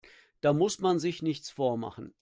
Da 0.41 0.51
muss 0.51 0.79
man 0.79 0.97
sich 0.97 1.21
nichts 1.21 1.51
vormachen. 1.51 2.15